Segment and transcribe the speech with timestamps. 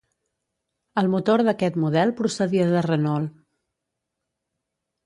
[1.01, 3.31] El motor d'aquest model procedia de Renault.